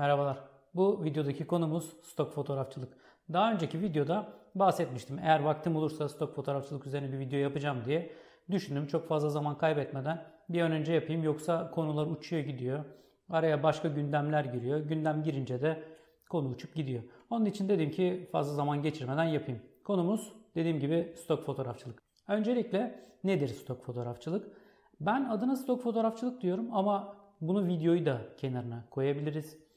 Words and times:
Merhabalar. 0.00 0.38
Bu 0.74 1.04
videodaki 1.04 1.46
konumuz 1.46 1.96
stok 2.02 2.32
fotoğrafçılık. 2.32 2.92
Daha 3.32 3.52
önceki 3.52 3.80
videoda 3.80 4.28
bahsetmiştim. 4.54 5.18
Eğer 5.18 5.40
vaktim 5.40 5.76
olursa 5.76 6.08
stok 6.08 6.34
fotoğrafçılık 6.34 6.86
üzerine 6.86 7.12
bir 7.12 7.18
video 7.18 7.38
yapacağım 7.38 7.78
diye 7.86 8.12
düşündüm. 8.50 8.86
Çok 8.86 9.08
fazla 9.08 9.28
zaman 9.28 9.58
kaybetmeden 9.58 10.26
bir 10.48 10.60
an 10.60 10.72
önce 10.72 10.92
yapayım 10.92 11.22
yoksa 11.22 11.70
konular 11.70 12.06
uçuyor 12.06 12.42
gidiyor. 12.42 12.84
Araya 13.30 13.62
başka 13.62 13.88
gündemler 13.88 14.44
giriyor. 14.44 14.80
Gündem 14.80 15.22
girince 15.22 15.62
de 15.62 15.82
konu 16.30 16.48
uçup 16.48 16.74
gidiyor. 16.74 17.02
Onun 17.30 17.44
için 17.44 17.68
dedim 17.68 17.90
ki 17.90 18.28
fazla 18.32 18.54
zaman 18.54 18.82
geçirmeden 18.82 19.24
yapayım. 19.24 19.60
Konumuz 19.84 20.32
dediğim 20.54 20.80
gibi 20.80 21.14
stok 21.16 21.44
fotoğrafçılık. 21.46 22.02
Öncelikle 22.28 23.04
nedir 23.24 23.48
stok 23.48 23.84
fotoğrafçılık? 23.84 24.56
Ben 25.00 25.24
adına 25.24 25.56
stok 25.56 25.82
fotoğrafçılık 25.82 26.40
diyorum 26.40 26.68
ama 26.72 27.16
bunu 27.40 27.66
videoyu 27.66 28.06
da 28.06 28.20
kenarına 28.36 28.84
koyabiliriz. 28.90 29.69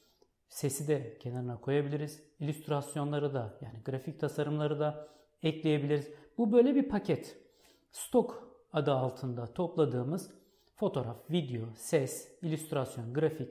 Sesi 0.54 0.88
de 0.88 1.18
kenarına 1.20 1.62
koyabiliriz. 1.62 2.24
İllüstrasyonları 2.40 3.34
da 3.34 3.54
yani 3.62 3.84
grafik 3.86 4.20
tasarımları 4.20 4.80
da 4.80 5.08
ekleyebiliriz. 5.44 6.10
Bu 6.38 6.52
böyle 6.52 6.76
bir 6.76 6.90
paket. 6.90 7.38
Stok 7.92 8.48
adı 8.74 8.94
altında 8.94 9.54
topladığımız 9.54 10.32
fotoğraf, 10.76 11.32
video, 11.32 11.62
ses, 11.76 12.38
illüstrasyon, 12.42 13.14
grafik 13.14 13.50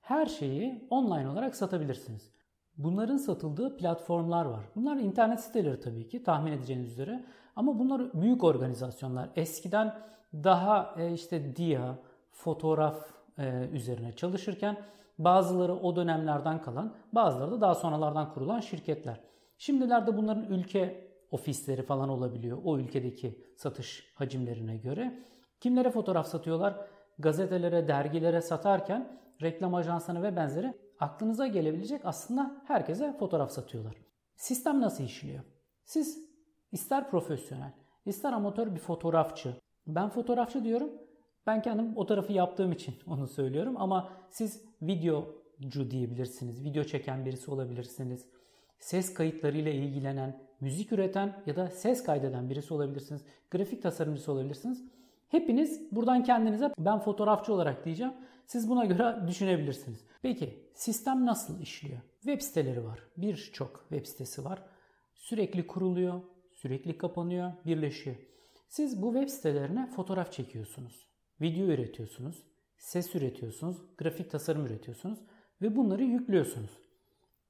her 0.00 0.26
şeyi 0.26 0.86
online 0.90 1.28
olarak 1.28 1.56
satabilirsiniz. 1.56 2.30
Bunların 2.76 3.16
satıldığı 3.16 3.76
platformlar 3.76 4.44
var. 4.44 4.64
Bunlar 4.76 4.96
internet 4.96 5.40
siteleri 5.40 5.80
tabii 5.80 6.08
ki 6.08 6.22
tahmin 6.22 6.52
edeceğiniz 6.52 6.92
üzere. 6.92 7.24
Ama 7.56 7.78
bunlar 7.78 8.22
büyük 8.22 8.44
organizasyonlar. 8.44 9.30
Eskiden 9.36 9.98
daha 10.34 10.94
e, 10.98 11.12
işte 11.12 11.56
DIA, 11.56 11.98
fotoğraf 12.32 13.10
e, 13.38 13.68
üzerine 13.72 14.12
çalışırken 14.12 14.76
bazıları 15.18 15.74
o 15.74 15.96
dönemlerden 15.96 16.62
kalan, 16.62 16.94
bazıları 17.12 17.50
da 17.50 17.60
daha 17.60 17.74
sonralardan 17.74 18.34
kurulan 18.34 18.60
şirketler. 18.60 19.20
Şimdilerde 19.58 20.16
bunların 20.16 20.44
ülke 20.44 21.08
ofisleri 21.30 21.82
falan 21.82 22.08
olabiliyor 22.08 22.58
o 22.64 22.78
ülkedeki 22.78 23.44
satış 23.56 24.12
hacimlerine 24.14 24.76
göre. 24.76 25.22
Kimlere 25.60 25.90
fotoğraf 25.90 26.26
satıyorlar? 26.26 26.76
Gazetelere, 27.18 27.88
dergilere 27.88 28.40
satarken 28.40 29.20
reklam 29.42 29.74
ajanslarına 29.74 30.22
ve 30.22 30.36
benzeri 30.36 30.74
aklınıza 31.00 31.46
gelebilecek 31.46 32.00
aslında 32.04 32.62
herkese 32.64 33.16
fotoğraf 33.18 33.50
satıyorlar. 33.50 33.94
Sistem 34.36 34.80
nasıl 34.80 35.04
işliyor? 35.04 35.44
Siz 35.84 36.28
ister 36.72 37.10
profesyonel, 37.10 37.72
ister 38.06 38.32
amatör 38.32 38.74
bir 38.74 38.80
fotoğrafçı. 38.80 39.54
Ben 39.86 40.08
fotoğrafçı 40.08 40.64
diyorum. 40.64 40.90
Ben 41.48 41.62
kendim 41.62 41.96
o 41.96 42.06
tarafı 42.06 42.32
yaptığım 42.32 42.72
için 42.72 42.94
onu 43.06 43.26
söylüyorum 43.26 43.74
ama 43.78 44.10
siz 44.30 44.62
videocu 44.82 45.90
diyebilirsiniz. 45.90 46.64
Video 46.64 46.84
çeken 46.84 47.26
birisi 47.26 47.50
olabilirsiniz. 47.50 48.26
Ses 48.78 49.14
kayıtlarıyla 49.14 49.72
ilgilenen, 49.72 50.40
müzik 50.60 50.92
üreten 50.92 51.42
ya 51.46 51.56
da 51.56 51.70
ses 51.70 52.02
kaydeden 52.02 52.50
birisi 52.50 52.74
olabilirsiniz. 52.74 53.24
Grafik 53.50 53.82
tasarımcısı 53.82 54.32
olabilirsiniz. 54.32 54.84
Hepiniz 55.28 55.92
buradan 55.92 56.24
kendinize 56.24 56.72
ben 56.78 56.98
fotoğrafçı 56.98 57.52
olarak 57.52 57.84
diyeceğim. 57.84 58.12
Siz 58.46 58.70
buna 58.70 58.84
göre 58.84 59.16
düşünebilirsiniz. 59.28 60.04
Peki 60.22 60.70
sistem 60.74 61.26
nasıl 61.26 61.60
işliyor? 61.60 62.00
Web 62.22 62.40
siteleri 62.40 62.84
var. 62.84 62.98
Birçok 63.16 63.86
web 63.88 64.06
sitesi 64.06 64.44
var. 64.44 64.62
Sürekli 65.14 65.66
kuruluyor, 65.66 66.20
sürekli 66.54 66.98
kapanıyor, 66.98 67.52
birleşiyor. 67.66 68.16
Siz 68.68 69.02
bu 69.02 69.12
web 69.12 69.28
sitelerine 69.28 69.86
fotoğraf 69.86 70.32
çekiyorsunuz. 70.32 71.08
Video 71.40 71.66
üretiyorsunuz, 71.66 72.42
ses 72.76 73.14
üretiyorsunuz, 73.14 73.76
grafik 73.98 74.30
tasarım 74.30 74.66
üretiyorsunuz 74.66 75.18
ve 75.62 75.76
bunları 75.76 76.04
yüklüyorsunuz. 76.04 76.70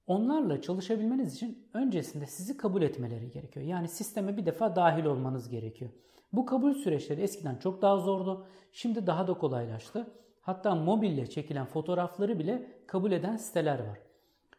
Onlarla 0.07 0.63
çalışabilmeniz 0.63 1.35
için 1.35 1.69
öncesinde 1.75 2.27
sizi 2.27 2.57
kabul 2.57 2.83
etmeleri 2.83 3.31
gerekiyor. 3.31 3.67
Yani 3.67 3.89
sisteme 3.89 4.37
bir 4.37 4.47
defa 4.47 4.77
dahil 4.77 5.05
olmanız 5.05 5.49
gerekiyor. 5.49 5.91
Bu 6.33 6.47
kabul 6.47 6.75
süreçleri 6.75 7.21
eskiden 7.21 7.57
çok 7.57 7.83
daha 7.83 7.97
zordu. 7.99 8.47
Şimdi 8.73 9.07
daha 9.07 9.29
da 9.29 9.35
kolaylaştı. 9.35 10.07
Hatta 10.41 10.75
mobille 10.75 11.27
çekilen 11.27 11.67
fotoğrafları 11.67 12.39
bile 12.39 12.73
kabul 12.87 13.13
eden 13.13 13.37
siteler 13.37 13.79
var. 13.79 13.99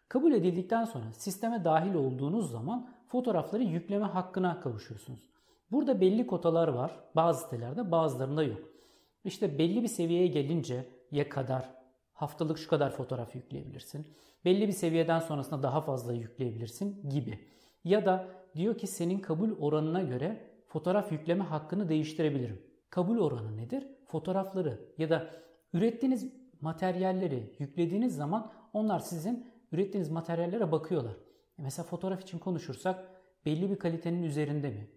Kabul 0.07 0.31
edildikten 0.31 0.85
sonra 0.85 1.13
sisteme 1.13 1.63
dahil 1.63 1.93
olduğunuz 1.93 2.51
zaman 2.51 2.89
fotoğrafları 3.07 3.63
yükleme 3.63 4.05
hakkına 4.05 4.59
kavuşuyorsunuz. 4.59 5.29
Burada 5.71 6.01
belli 6.01 6.27
kotalar 6.27 6.67
var. 6.67 6.99
Bazı 7.15 7.43
sitelerde 7.43 7.91
bazılarında 7.91 8.43
yok. 8.43 8.78
İşte 9.23 9.57
belli 9.57 9.83
bir 9.83 9.87
seviyeye 9.87 10.27
gelince 10.27 10.85
ya 11.11 11.29
kadar 11.29 11.75
haftalık 12.13 12.57
şu 12.57 12.69
kadar 12.69 12.91
fotoğraf 12.91 13.35
yükleyebilirsin. 13.35 14.07
Belli 14.45 14.67
bir 14.67 14.73
seviyeden 14.73 15.19
sonrasında 15.19 15.63
daha 15.63 15.81
fazla 15.81 16.13
yükleyebilirsin 16.13 17.09
gibi. 17.09 17.39
Ya 17.83 18.05
da 18.05 18.27
diyor 18.55 18.77
ki 18.77 18.87
senin 18.87 19.19
kabul 19.19 19.51
oranına 19.59 20.01
göre 20.01 20.49
fotoğraf 20.67 21.11
yükleme 21.11 21.43
hakkını 21.43 21.89
değiştirebilirim. 21.89 22.61
Kabul 22.89 23.17
oranı 23.17 23.57
nedir? 23.57 23.87
Fotoğrafları 24.05 24.79
ya 24.97 25.09
da 25.09 25.29
ürettiğiniz 25.73 26.33
materyalleri 26.61 27.55
yüklediğiniz 27.59 28.15
zaman 28.15 28.51
onlar 28.73 28.99
sizin 28.99 29.47
ürettiğiniz 29.71 30.09
materyallere 30.09 30.71
bakıyorlar. 30.71 31.13
E 31.59 31.61
mesela 31.61 31.85
fotoğraf 31.85 32.21
için 32.21 32.39
konuşursak 32.39 33.21
belli 33.45 33.69
bir 33.69 33.75
kalitenin 33.75 34.23
üzerinde 34.23 34.69
mi? 34.69 34.87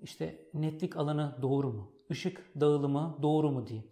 İşte 0.00 0.48
netlik 0.54 0.96
alanı 0.96 1.38
doğru 1.42 1.72
mu? 1.72 1.99
Işık 2.10 2.60
dağılımı 2.60 3.18
doğru 3.22 3.50
mu 3.50 3.66
diye. 3.66 3.84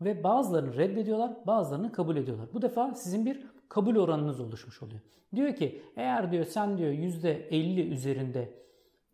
Ve 0.00 0.24
bazılarını 0.24 0.76
reddediyorlar, 0.76 1.36
bazılarını 1.46 1.92
kabul 1.92 2.16
ediyorlar. 2.16 2.48
Bu 2.54 2.62
defa 2.62 2.94
sizin 2.94 3.26
bir 3.26 3.46
kabul 3.68 3.96
oranınız 3.96 4.40
oluşmuş 4.40 4.82
oluyor. 4.82 5.00
Diyor 5.34 5.54
ki 5.54 5.82
eğer 5.96 6.32
diyor 6.32 6.44
sen 6.44 6.78
diyor 6.78 6.92
%50 6.92 7.88
üzerinde 7.88 8.54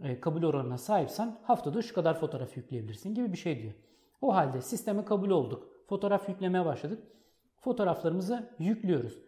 e, 0.02 0.20
kabul 0.20 0.42
oranına 0.42 0.78
sahipsen 0.78 1.38
haftada 1.42 1.82
şu 1.82 1.94
kadar 1.94 2.20
fotoğraf 2.20 2.56
yükleyebilirsin 2.56 3.14
gibi 3.14 3.32
bir 3.32 3.38
şey 3.38 3.62
diyor. 3.62 3.72
O 4.20 4.34
halde 4.34 4.60
sisteme 4.60 5.04
kabul 5.04 5.30
olduk. 5.30 5.68
Fotoğraf 5.88 6.28
yüklemeye 6.28 6.64
başladık. 6.64 7.02
Fotoğraflarımızı 7.60 8.50
yüklüyoruz. 8.58 9.18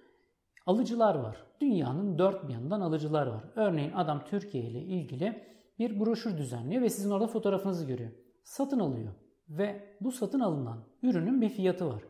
Alıcılar 0.66 1.14
var. 1.14 1.36
Dünyanın 1.60 2.18
dört 2.18 2.48
bir 2.48 2.52
yanından 2.52 2.80
alıcılar 2.80 3.26
var. 3.26 3.44
Örneğin 3.56 3.92
adam 3.92 4.24
Türkiye 4.24 4.64
ile 4.64 4.80
ilgili 4.80 5.42
bir 5.78 6.00
broşür 6.00 6.38
düzenliyor 6.38 6.82
ve 6.82 6.90
sizin 6.90 7.10
orada 7.10 7.26
fotoğrafınızı 7.26 7.86
görüyor. 7.86 8.10
Satın 8.42 8.78
alıyor 8.78 9.12
ve 9.48 9.96
bu 10.00 10.12
satın 10.12 10.40
alınan 10.40 10.78
ürünün 11.02 11.40
bir 11.40 11.48
fiyatı 11.48 11.88
var. 11.88 12.02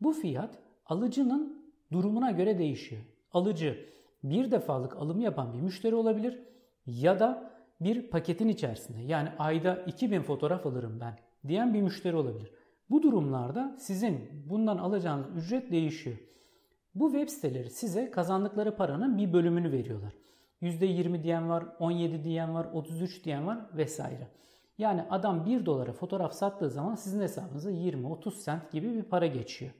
Bu 0.00 0.12
fiyat 0.12 0.58
alıcının 0.86 1.72
durumuna 1.92 2.30
göre 2.30 2.58
değişiyor. 2.58 3.02
Alıcı 3.32 3.86
bir 4.24 4.50
defalık 4.50 4.96
alım 4.96 5.20
yapan 5.20 5.52
bir 5.52 5.60
müşteri 5.60 5.94
olabilir 5.94 6.38
ya 6.86 7.20
da 7.20 7.50
bir 7.80 8.10
paketin 8.10 8.48
içerisinde 8.48 9.00
yani 9.00 9.28
ayda 9.38 9.76
2000 9.76 10.22
fotoğraf 10.22 10.66
alırım 10.66 11.00
ben 11.00 11.18
diyen 11.48 11.74
bir 11.74 11.82
müşteri 11.82 12.16
olabilir. 12.16 12.50
Bu 12.90 13.02
durumlarda 13.02 13.76
sizin 13.78 14.28
bundan 14.50 14.78
alacağınız 14.78 15.26
ücret 15.36 15.70
değişiyor. 15.70 16.16
Bu 16.94 17.12
web 17.12 17.28
siteleri 17.28 17.70
size 17.70 18.10
kazandıkları 18.10 18.76
paranın 18.76 19.18
bir 19.18 19.32
bölümünü 19.32 19.72
veriyorlar. 19.72 20.12
%20 20.62 21.22
diyen 21.22 21.48
var, 21.48 21.64
17 21.78 22.24
diyen 22.24 22.54
var, 22.54 22.66
33 22.72 23.24
diyen 23.24 23.46
var 23.46 23.58
vesaire. 23.76 24.28
Yani 24.78 25.04
adam 25.10 25.46
1 25.46 25.66
dolara 25.66 25.92
fotoğraf 25.92 26.32
sattığı 26.32 26.70
zaman 26.70 26.94
sizin 26.94 27.20
hesabınıza 27.20 27.70
20-30 27.70 28.30
sent 28.30 28.72
gibi 28.72 28.94
bir 28.94 29.02
para 29.02 29.26
geçiyor. 29.26 29.72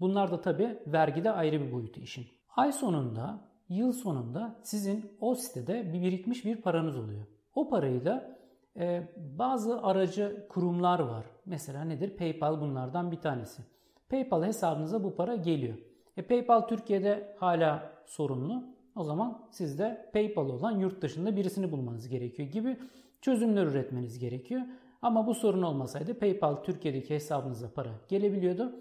Bunlar 0.00 0.30
da 0.30 0.40
tabi 0.40 0.78
vergide 0.86 1.30
ayrı 1.30 1.60
bir 1.60 1.72
boyutu 1.72 2.00
işin. 2.00 2.26
Ay 2.56 2.72
sonunda, 2.72 3.40
yıl 3.68 3.92
sonunda 3.92 4.56
sizin 4.62 5.16
o 5.20 5.34
sitede 5.34 5.92
bir 5.92 6.02
birikmiş 6.02 6.44
bir 6.44 6.56
paranız 6.56 6.98
oluyor. 6.98 7.26
O 7.54 7.68
parayı 7.68 8.04
da 8.04 8.38
e, 8.76 9.08
bazı 9.16 9.82
aracı 9.82 10.46
kurumlar 10.48 10.98
var. 10.98 11.24
Mesela 11.46 11.84
nedir? 11.84 12.16
PayPal 12.16 12.60
bunlardan 12.60 13.12
bir 13.12 13.20
tanesi. 13.20 13.62
PayPal 14.08 14.44
hesabınıza 14.44 15.04
bu 15.04 15.16
para 15.16 15.36
geliyor. 15.36 15.78
E, 16.16 16.22
PayPal 16.22 16.60
Türkiye'de 16.60 17.36
hala 17.38 17.92
sorunlu. 18.06 18.64
O 18.96 19.04
zaman 19.04 19.48
siz 19.50 19.78
de 19.78 20.10
PayPal 20.12 20.48
olan 20.48 20.78
yurt 20.78 21.02
dışında 21.02 21.36
birisini 21.36 21.72
bulmanız 21.72 22.08
gerekiyor 22.08 22.48
gibi 22.48 22.78
çözümler 23.20 23.66
üretmeniz 23.66 24.18
gerekiyor. 24.18 24.62
Ama 25.02 25.26
bu 25.26 25.34
sorun 25.34 25.62
olmasaydı 25.62 26.18
PayPal 26.18 26.56
Türkiye'deki 26.56 27.14
hesabınıza 27.14 27.72
para 27.74 27.90
gelebiliyordu 28.08 28.72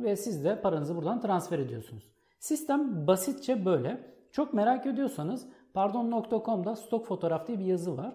ve 0.00 0.16
siz 0.16 0.44
de 0.44 0.60
paranızı 0.60 0.96
buradan 0.96 1.20
transfer 1.20 1.58
ediyorsunuz. 1.58 2.12
Sistem 2.38 3.06
basitçe 3.06 3.64
böyle. 3.64 4.18
Çok 4.32 4.54
merak 4.54 4.86
ediyorsanız 4.86 5.48
pardon.com'da 5.74 6.76
stok 6.76 7.06
fotoğraf 7.06 7.46
diye 7.46 7.58
bir 7.58 7.64
yazı 7.64 7.96
var. 7.96 8.12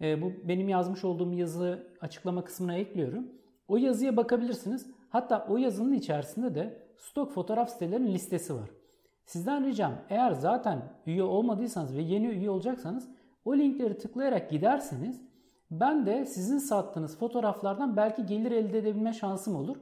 E, 0.00 0.22
bu 0.22 0.32
benim 0.44 0.68
yazmış 0.68 1.04
olduğum 1.04 1.32
yazı 1.32 1.86
açıklama 2.00 2.44
kısmına 2.44 2.74
ekliyorum. 2.74 3.26
O 3.68 3.76
yazıya 3.76 4.16
bakabilirsiniz. 4.16 4.86
Hatta 5.08 5.46
o 5.50 5.56
yazının 5.56 5.92
içerisinde 5.92 6.54
de 6.54 6.82
stok 6.96 7.32
fotoğraf 7.32 7.70
sitelerinin 7.70 8.14
listesi 8.14 8.54
var. 8.54 8.70
Sizden 9.24 9.64
ricam 9.64 9.92
eğer 10.08 10.32
zaten 10.32 10.82
üye 11.06 11.22
olmadıysanız 11.22 11.96
ve 11.96 12.02
yeni 12.02 12.26
üye 12.26 12.50
olacaksanız 12.50 13.08
o 13.44 13.56
linkleri 13.56 13.98
tıklayarak 13.98 14.50
giderseniz 14.50 15.20
ben 15.70 16.06
de 16.06 16.26
sizin 16.26 16.58
sattığınız 16.58 17.18
fotoğraflardan 17.18 17.96
belki 17.96 18.26
gelir 18.26 18.52
elde 18.52 18.78
edebilme 18.78 19.12
şansım 19.12 19.56
olur. 19.56 19.76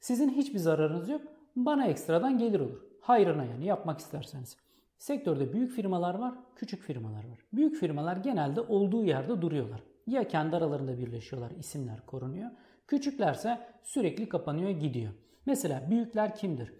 Sizin 0.00 0.28
hiçbir 0.28 0.58
zararınız 0.58 1.08
yok. 1.08 1.22
Bana 1.56 1.86
ekstradan 1.86 2.38
gelir 2.38 2.60
olur. 2.60 2.80
Hayrına 3.00 3.44
yani 3.44 3.66
yapmak 3.66 3.98
isterseniz. 3.98 4.56
Sektörde 4.98 5.52
büyük 5.52 5.72
firmalar 5.72 6.14
var, 6.14 6.34
küçük 6.56 6.82
firmalar 6.82 7.24
var. 7.28 7.38
Büyük 7.52 7.76
firmalar 7.76 8.16
genelde 8.16 8.60
olduğu 8.60 9.04
yerde 9.04 9.42
duruyorlar. 9.42 9.82
Ya 10.06 10.28
kendi 10.28 10.56
aralarında 10.56 10.98
birleşiyorlar, 10.98 11.50
isimler 11.50 12.06
korunuyor. 12.06 12.50
Küçüklerse 12.86 13.58
sürekli 13.82 14.28
kapanıyor, 14.28 14.70
gidiyor. 14.70 15.12
Mesela 15.46 15.90
büyükler 15.90 16.34
kimdir? 16.34 16.72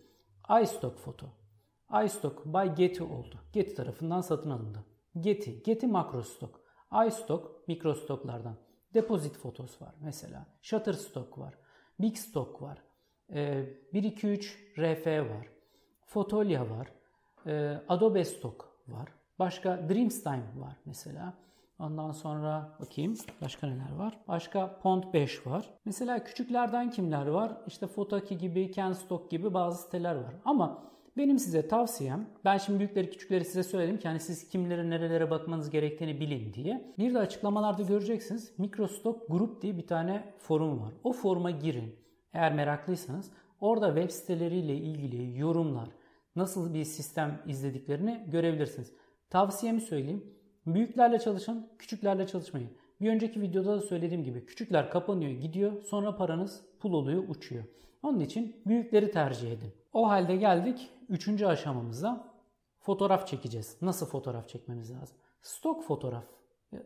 iStock 0.62 0.98
Foto. 0.98 1.26
iStock 2.04 2.46
by 2.46 2.74
Getty 2.76 3.02
oldu. 3.02 3.38
Getty 3.52 3.74
tarafından 3.74 4.20
satın 4.20 4.50
alındı. 4.50 4.84
Getty, 5.20 5.50
Getty 5.64 5.86
Makrostock. 5.86 6.60
iStock 7.06 7.68
mikrostocklardan. 7.68 8.56
Deposit 8.94 9.34
Photos 9.34 9.82
var 9.82 9.94
mesela. 10.00 10.46
Shutterstock 10.62 11.38
var. 11.38 11.54
Big 12.00 12.16
Stock 12.16 12.62
var. 12.62 12.82
123 13.92 14.58
RF 14.78 15.06
var. 15.06 15.46
Fotolia 16.06 16.66
var. 16.70 16.92
Adobe 17.88 18.24
Stock 18.24 18.64
var. 18.88 19.08
Başka 19.38 19.88
Dreamstime 19.88 20.52
var 20.56 20.76
mesela. 20.84 21.34
Ondan 21.78 22.12
sonra 22.12 22.76
bakayım 22.80 23.14
başka 23.42 23.66
neler 23.66 23.92
var. 23.96 24.18
Başka 24.28 24.78
Pond 24.78 25.04
5 25.12 25.46
var. 25.46 25.70
Mesela 25.84 26.24
küçüklerden 26.24 26.90
kimler 26.90 27.26
var? 27.26 27.62
İşte 27.66 27.86
Fotaki 27.86 28.38
gibi, 28.38 28.70
Kenstock 28.70 29.30
gibi 29.30 29.54
bazı 29.54 29.82
siteler 29.82 30.14
var. 30.14 30.34
Ama 30.44 30.93
benim 31.16 31.38
size 31.38 31.68
tavsiyem, 31.68 32.26
ben 32.44 32.58
şimdi 32.58 32.78
büyükleri 32.78 33.10
küçükleri 33.10 33.44
size 33.44 33.62
söyledim 33.62 33.98
ki 33.98 34.08
hani 34.08 34.20
siz 34.20 34.48
kimlere 34.48 34.90
nerelere 34.90 35.30
bakmanız 35.30 35.70
gerektiğini 35.70 36.20
bilin 36.20 36.52
diye. 36.52 36.94
Bir 36.98 37.14
de 37.14 37.18
açıklamalarda 37.18 37.82
göreceksiniz 37.82 38.52
Microstock 38.58 39.28
Group 39.28 39.62
diye 39.62 39.76
bir 39.76 39.86
tane 39.86 40.34
forum 40.38 40.80
var. 40.80 40.92
O 41.04 41.12
foruma 41.12 41.50
girin. 41.50 41.94
Eğer 42.32 42.54
meraklıysanız 42.54 43.30
orada 43.60 43.94
web 43.94 44.10
siteleriyle 44.10 44.76
ilgili 44.76 45.38
yorumlar, 45.38 45.88
nasıl 46.36 46.74
bir 46.74 46.84
sistem 46.84 47.42
izlediklerini 47.46 48.24
görebilirsiniz. 48.28 48.92
Tavsiyemi 49.30 49.80
söyleyeyim. 49.80 50.24
Büyüklerle 50.66 51.18
çalışın, 51.18 51.68
küçüklerle 51.78 52.26
çalışmayın. 52.26 52.70
Bir 53.00 53.10
önceki 53.10 53.40
videoda 53.40 53.76
da 53.76 53.80
söylediğim 53.80 54.24
gibi 54.24 54.46
küçükler 54.46 54.90
kapanıyor, 54.90 55.32
gidiyor. 55.32 55.82
Sonra 55.82 56.16
paranız 56.16 56.64
pul 56.80 56.92
oluyor, 56.92 57.24
uçuyor. 57.28 57.64
Onun 58.02 58.20
için 58.20 58.56
büyükleri 58.66 59.10
tercih 59.10 59.52
edin. 59.52 59.83
O 59.94 60.08
halde 60.08 60.36
geldik 60.36 60.90
üçüncü 61.08 61.46
aşamamıza. 61.46 62.34
Fotoğraf 62.80 63.26
çekeceğiz. 63.26 63.76
Nasıl 63.82 64.06
fotoğraf 64.06 64.48
çekmemiz 64.48 64.90
lazım? 64.92 65.16
Stok 65.42 65.84
fotoğraf 65.84 66.24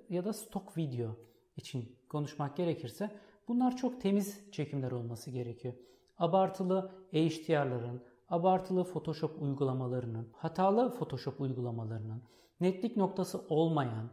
ya 0.08 0.24
da 0.24 0.32
stok 0.32 0.76
video 0.76 1.16
için 1.56 1.96
konuşmak 2.08 2.56
gerekirse 2.56 3.10
bunlar 3.48 3.76
çok 3.76 4.00
temiz 4.00 4.40
çekimler 4.52 4.90
olması 4.90 5.30
gerekiyor. 5.30 5.74
Abartılı 6.18 6.90
HDR'ların, 7.12 8.02
abartılı 8.28 8.84
Photoshop 8.84 9.42
uygulamalarının, 9.42 10.28
hatalı 10.32 10.92
Photoshop 10.92 11.40
uygulamalarının, 11.40 12.22
netlik 12.60 12.96
noktası 12.96 13.44
olmayan, 13.48 14.10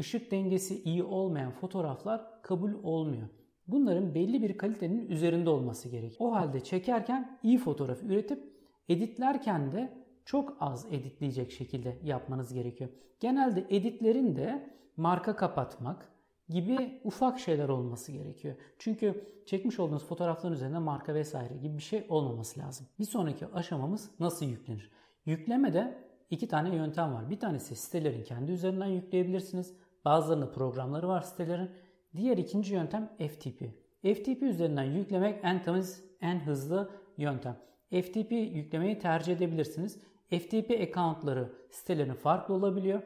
ışık 0.00 0.30
dengesi 0.30 0.82
iyi 0.82 1.04
olmayan 1.04 1.52
fotoğraflar 1.52 2.42
kabul 2.42 2.72
olmuyor. 2.82 3.28
Bunların 3.66 4.14
belli 4.14 4.42
bir 4.42 4.58
kalitenin 4.58 5.08
üzerinde 5.08 5.50
olması 5.50 5.88
gerekiyor. 5.88 6.30
O 6.30 6.34
halde 6.34 6.60
çekerken 6.60 7.38
iyi 7.42 7.58
fotoğraf 7.58 8.02
üretip 8.02 8.52
editlerken 8.88 9.72
de 9.72 10.04
çok 10.24 10.56
az 10.60 10.86
editleyecek 10.90 11.52
şekilde 11.52 11.98
yapmanız 12.02 12.54
gerekiyor. 12.54 12.90
Genelde 13.20 13.66
editlerin 13.70 14.36
de 14.36 14.70
marka 14.96 15.36
kapatmak 15.36 16.12
gibi 16.48 17.00
ufak 17.04 17.38
şeyler 17.40 17.68
olması 17.68 18.12
gerekiyor. 18.12 18.56
Çünkü 18.78 19.32
çekmiş 19.46 19.80
olduğunuz 19.80 20.06
fotoğrafların 20.06 20.54
üzerinde 20.54 20.78
marka 20.78 21.14
vesaire 21.14 21.56
gibi 21.56 21.76
bir 21.76 21.82
şey 21.82 22.06
olmaması 22.08 22.60
lazım. 22.60 22.86
Bir 22.98 23.04
sonraki 23.04 23.46
aşamamız 23.46 24.10
nasıl 24.20 24.46
yüklenir? 24.46 24.90
Yüklemede 25.26 26.08
iki 26.30 26.48
tane 26.48 26.76
yöntem 26.76 27.14
var. 27.14 27.30
Bir 27.30 27.40
tanesi 27.40 27.76
sitelerin 27.76 28.24
kendi 28.24 28.52
üzerinden 28.52 28.86
yükleyebilirsiniz. 28.86 29.76
Bazılarında 30.04 30.52
programları 30.52 31.08
var 31.08 31.20
sitelerin. 31.20 31.70
Diğer 32.16 32.36
ikinci 32.36 32.74
yöntem 32.74 33.10
FTP. 33.18 33.64
FTP 34.02 34.42
üzerinden 34.42 34.82
yüklemek 34.82 35.40
en 35.42 35.62
temiz, 35.62 36.04
en 36.20 36.38
hızlı 36.40 36.90
yöntem. 37.18 37.56
FTP 37.90 38.32
yüklemeyi 38.32 38.98
tercih 38.98 39.32
edebilirsiniz. 39.32 39.98
FTP 40.28 40.70
accountları 40.70 41.52
sitelerin 41.70 42.14
farklı 42.14 42.54
olabiliyor. 42.54 43.02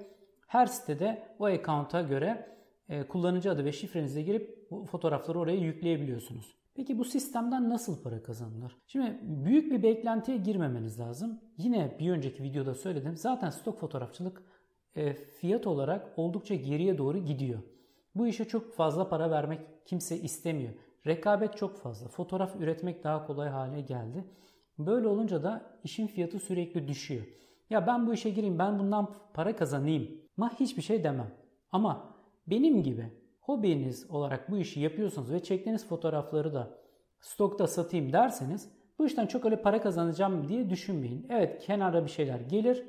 Her 0.46 0.66
sitede 0.66 1.22
o 1.38 1.44
account'a 1.44 2.02
göre 2.02 2.56
e, 2.88 3.02
kullanıcı 3.02 3.50
adı 3.50 3.64
ve 3.64 3.72
şifrenizle 3.72 4.22
girip 4.22 4.70
bu 4.70 4.84
fotoğrafları 4.84 5.38
oraya 5.38 5.56
yükleyebiliyorsunuz. 5.56 6.56
Peki 6.74 6.98
bu 6.98 7.04
sistemden 7.04 7.70
nasıl 7.70 8.02
para 8.02 8.22
kazanılır? 8.22 8.76
Şimdi 8.86 9.18
büyük 9.22 9.72
bir 9.72 9.82
beklentiye 9.82 10.38
girmemeniz 10.38 11.00
lazım. 11.00 11.40
Yine 11.58 11.96
bir 12.00 12.10
önceki 12.10 12.42
videoda 12.42 12.74
söyledim. 12.74 13.16
Zaten 13.16 13.50
stok 13.50 13.80
fotoğrafçılık 13.80 14.42
e, 14.96 15.14
fiyat 15.14 15.66
olarak 15.66 16.12
oldukça 16.16 16.54
geriye 16.54 16.98
doğru 16.98 17.18
gidiyor. 17.18 17.62
Bu 18.16 18.26
işe 18.26 18.44
çok 18.44 18.74
fazla 18.74 19.08
para 19.08 19.30
vermek 19.30 19.60
kimse 19.86 20.16
istemiyor. 20.16 20.72
Rekabet 21.06 21.56
çok 21.56 21.76
fazla. 21.76 22.08
Fotoğraf 22.08 22.56
üretmek 22.56 23.04
daha 23.04 23.26
kolay 23.26 23.48
hale 23.48 23.80
geldi. 23.80 24.24
Böyle 24.78 25.08
olunca 25.08 25.42
da 25.42 25.78
işin 25.84 26.06
fiyatı 26.06 26.40
sürekli 26.40 26.88
düşüyor. 26.88 27.26
Ya 27.70 27.86
ben 27.86 28.06
bu 28.06 28.14
işe 28.14 28.30
gireyim, 28.30 28.58
ben 28.58 28.78
bundan 28.78 29.14
para 29.34 29.56
kazanayım. 29.56 30.20
Ma 30.36 30.60
hiçbir 30.60 30.82
şey 30.82 31.04
demem. 31.04 31.30
Ama 31.72 32.14
benim 32.46 32.82
gibi 32.82 33.12
hobiniz 33.40 34.10
olarak 34.10 34.50
bu 34.50 34.58
işi 34.58 34.80
yapıyorsunuz 34.80 35.32
ve 35.32 35.42
çektiğiniz 35.42 35.86
fotoğrafları 35.86 36.54
da 36.54 36.78
stokta 37.20 37.66
satayım 37.66 38.12
derseniz 38.12 38.70
bu 38.98 39.06
işten 39.06 39.26
çok 39.26 39.44
öyle 39.44 39.62
para 39.62 39.80
kazanacağım 39.80 40.48
diye 40.48 40.70
düşünmeyin. 40.70 41.26
Evet 41.30 41.62
kenara 41.62 42.04
bir 42.04 42.10
şeyler 42.10 42.40
gelir 42.40 42.84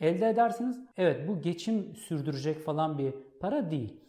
elde 0.00 0.28
edersiniz. 0.28 0.80
Evet 0.96 1.28
bu 1.28 1.40
geçim 1.42 1.96
sürdürecek 1.96 2.58
falan 2.58 2.98
bir 2.98 3.14
para 3.40 3.70
değil. 3.70 4.00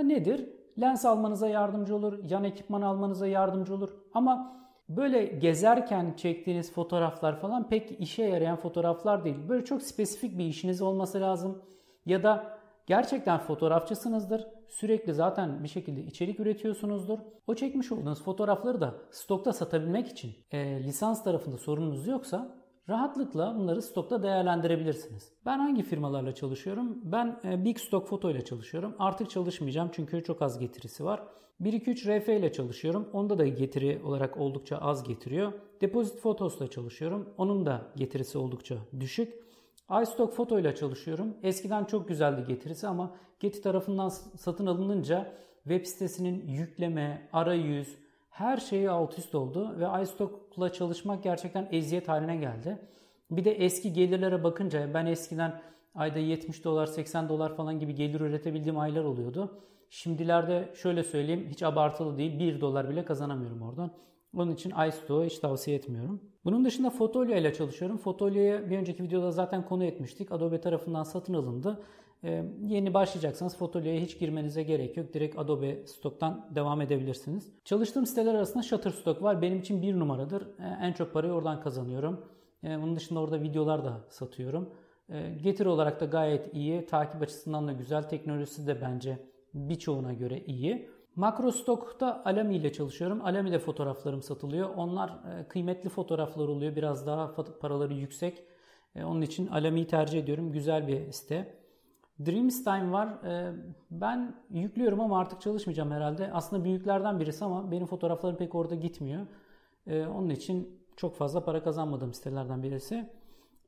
Ha 0.00 0.04
nedir? 0.04 0.48
Lens 0.80 1.04
almanıza 1.04 1.48
yardımcı 1.48 1.96
olur, 1.96 2.18
yan 2.30 2.44
ekipman 2.44 2.82
almanıza 2.82 3.26
yardımcı 3.26 3.74
olur. 3.74 3.90
Ama 4.14 4.56
böyle 4.88 5.24
gezerken 5.24 6.14
çektiğiniz 6.16 6.72
fotoğraflar 6.72 7.40
falan 7.40 7.68
pek 7.68 8.00
işe 8.00 8.22
yarayan 8.22 8.56
fotoğraflar 8.56 9.24
değil. 9.24 9.36
Böyle 9.48 9.64
çok 9.64 9.82
spesifik 9.82 10.38
bir 10.38 10.44
işiniz 10.44 10.82
olması 10.82 11.20
lazım. 11.20 11.62
Ya 12.06 12.22
da 12.22 12.58
gerçekten 12.86 13.38
fotoğrafçısınızdır. 13.38 14.46
Sürekli 14.68 15.14
zaten 15.14 15.64
bir 15.64 15.68
şekilde 15.68 16.02
içerik 16.02 16.40
üretiyorsunuzdur. 16.40 17.18
O 17.46 17.54
çekmiş 17.54 17.92
olduğunuz 17.92 18.22
fotoğrafları 18.22 18.80
da 18.80 18.94
stokta 19.10 19.52
satabilmek 19.52 20.08
için 20.08 20.32
e, 20.50 20.82
lisans 20.84 21.24
tarafında 21.24 21.58
sorununuz 21.58 22.06
yoksa 22.06 22.59
rahatlıkla 22.90 23.56
bunları 23.58 23.82
stokta 23.82 24.22
değerlendirebilirsiniz. 24.22 25.32
Ben 25.46 25.58
hangi 25.58 25.82
firmalarla 25.82 26.34
çalışıyorum? 26.34 26.98
Ben 27.04 27.40
e, 27.44 27.64
Big 27.64 27.78
Stock 27.78 28.08
Photo 28.08 28.30
ile 28.30 28.44
çalışıyorum. 28.44 28.94
Artık 28.98 29.30
çalışmayacağım 29.30 29.90
çünkü 29.92 30.22
çok 30.22 30.42
az 30.42 30.58
getirisi 30.58 31.04
var. 31.04 31.22
1-2-3 31.60 32.20
RF 32.20 32.28
ile 32.28 32.52
çalışıyorum. 32.52 33.08
Onda 33.12 33.38
da 33.38 33.46
getiri 33.46 34.00
olarak 34.04 34.36
oldukça 34.36 34.78
az 34.78 35.04
getiriyor. 35.04 35.52
Deposit 35.80 36.22
Photos 36.22 36.58
ile 36.60 36.66
çalışıyorum. 36.70 37.28
Onun 37.38 37.66
da 37.66 37.82
getirisi 37.96 38.38
oldukça 38.38 38.76
düşük. 39.00 39.34
iStock 40.02 40.34
Photo 40.36 40.58
ile 40.58 40.74
çalışıyorum. 40.74 41.34
Eskiden 41.42 41.84
çok 41.84 42.08
güzeldi 42.08 42.44
getirisi 42.48 42.88
ama 42.88 43.16
Getty 43.40 43.60
tarafından 43.60 44.08
satın 44.08 44.66
alınınca 44.66 45.32
web 45.62 45.86
sitesinin 45.86 46.48
yükleme, 46.48 47.28
arayüz, 47.32 47.96
her 48.30 48.56
şeyi 48.56 48.90
alt 48.90 49.18
üst 49.18 49.34
oldu 49.34 49.76
ve 49.78 50.02
iStock'la 50.02 50.72
çalışmak 50.72 51.22
gerçekten 51.22 51.68
eziyet 51.72 52.08
haline 52.08 52.36
geldi. 52.36 52.78
Bir 53.30 53.44
de 53.44 53.52
eski 53.52 53.92
gelirlere 53.92 54.44
bakınca 54.44 54.94
ben 54.94 55.06
eskiden 55.06 55.60
ayda 55.94 56.18
70 56.18 56.64
dolar 56.64 56.86
80 56.86 57.28
dolar 57.28 57.56
falan 57.56 57.78
gibi 57.78 57.94
gelir 57.94 58.20
üretebildiğim 58.20 58.78
aylar 58.78 59.04
oluyordu. 59.04 59.60
Şimdilerde 59.90 60.72
şöyle 60.74 61.02
söyleyeyim 61.02 61.46
hiç 61.50 61.62
abartılı 61.62 62.18
değil 62.18 62.38
1 62.38 62.60
dolar 62.60 62.90
bile 62.90 63.04
kazanamıyorum 63.04 63.62
oradan. 63.62 63.90
Onun 64.36 64.52
için 64.52 64.72
iStock'u 64.88 65.24
hiç 65.24 65.38
tavsiye 65.38 65.76
etmiyorum. 65.76 66.20
Bunun 66.44 66.64
dışında 66.64 66.90
Fotolia 66.90 67.36
ile 67.36 67.52
çalışıyorum. 67.52 67.96
Fotolia'ya 67.96 68.70
bir 68.70 68.78
önceki 68.78 69.02
videoda 69.02 69.30
zaten 69.30 69.64
konu 69.66 69.84
etmiştik. 69.84 70.32
Adobe 70.32 70.60
tarafından 70.60 71.02
satın 71.02 71.34
alındı. 71.34 71.82
Ee, 72.24 72.44
yeni 72.66 72.94
başlayacaksanız 72.94 73.56
Photolia'ya 73.56 74.00
hiç 74.00 74.18
girmenize 74.18 74.62
gerek 74.62 74.96
yok. 74.96 75.14
Direkt 75.14 75.38
Adobe 75.38 75.86
Stock'tan 75.86 76.46
devam 76.54 76.80
edebilirsiniz. 76.80 77.52
Çalıştığım 77.64 78.06
siteler 78.06 78.34
arasında 78.34 78.62
Shutterstock 78.62 79.22
var. 79.22 79.42
Benim 79.42 79.58
için 79.58 79.82
bir 79.82 79.98
numaradır. 79.98 80.42
Ee, 80.42 80.78
en 80.80 80.92
çok 80.92 81.12
parayı 81.12 81.32
oradan 81.32 81.60
kazanıyorum. 81.60 82.26
Ee, 82.64 82.82
bunun 82.82 82.96
dışında 82.96 83.20
orada 83.20 83.42
videolar 83.42 83.84
da 83.84 84.00
satıyorum. 84.08 84.70
Getir 85.42 85.66
olarak 85.66 86.00
da 86.00 86.04
gayet 86.04 86.54
iyi. 86.54 86.86
Takip 86.86 87.22
açısından 87.22 87.68
da 87.68 87.72
güzel. 87.72 88.02
Teknolojisi 88.02 88.66
de 88.66 88.80
bence 88.80 89.18
birçoğuna 89.54 90.12
göre 90.12 90.40
iyi. 90.40 90.90
Makrostock'ta 91.16 92.22
Alami 92.24 92.56
ile 92.56 92.72
çalışıyorum. 92.72 93.24
Alami'de 93.24 93.58
fotoğraflarım 93.58 94.22
satılıyor. 94.22 94.70
Onlar 94.76 95.08
e, 95.08 95.48
kıymetli 95.48 95.88
fotoğraflar 95.88 96.48
oluyor. 96.48 96.76
Biraz 96.76 97.06
daha 97.06 97.34
paraları 97.60 97.94
yüksek. 97.94 98.42
E, 98.94 99.04
onun 99.04 99.22
için 99.22 99.46
Alami'yi 99.46 99.86
tercih 99.86 100.18
ediyorum. 100.18 100.52
Güzel 100.52 100.88
bir 100.88 101.12
site. 101.12 101.59
Dreamstime 102.26 102.92
var. 102.92 103.08
Ee, 103.24 103.52
ben 103.90 104.34
yüklüyorum 104.50 105.00
ama 105.00 105.18
artık 105.18 105.40
çalışmayacağım 105.40 105.90
herhalde. 105.90 106.32
Aslında 106.32 106.64
büyüklerden 106.64 107.20
birisi 107.20 107.44
ama 107.44 107.70
benim 107.70 107.86
fotoğraflarım 107.86 108.36
pek 108.36 108.54
orada 108.54 108.74
gitmiyor. 108.74 109.26
Ee, 109.86 110.06
onun 110.06 110.30
için 110.30 110.80
çok 110.96 111.16
fazla 111.16 111.44
para 111.44 111.62
kazanmadığım 111.62 112.14
sitelerden 112.14 112.62
birisi. 112.62 113.08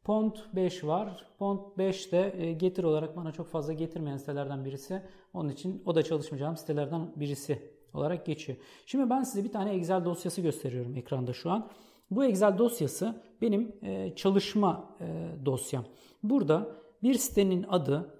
Pont 0.04 0.38
5 0.54 0.84
var. 0.84 1.26
Pont 1.38 1.78
5 1.78 2.12
de 2.12 2.34
e, 2.36 2.52
getir 2.52 2.84
olarak 2.84 3.16
bana 3.16 3.32
çok 3.32 3.46
fazla 3.46 3.72
getirmeyen 3.72 4.16
sitelerden 4.16 4.64
birisi. 4.64 5.02
Onun 5.34 5.48
için 5.48 5.82
o 5.86 5.94
da 5.94 6.02
çalışmayacağım 6.02 6.56
sitelerden 6.56 7.12
birisi 7.16 7.58
olarak 7.94 8.26
geçiyor. 8.26 8.58
Şimdi 8.86 9.10
ben 9.10 9.22
size 9.22 9.44
bir 9.44 9.52
tane 9.52 9.74
Excel 9.74 10.04
dosyası 10.04 10.40
gösteriyorum 10.40 10.96
ekranda 10.96 11.32
şu 11.32 11.50
an. 11.50 11.68
Bu 12.10 12.24
Excel 12.24 12.58
dosyası 12.58 13.22
benim 13.42 13.76
e, 13.82 14.12
çalışma 14.16 14.96
e, 15.00 15.06
dosyam. 15.46 15.84
Burada 16.22 16.68
bir 17.02 17.14
sitenin 17.14 17.62
adı, 17.68 18.14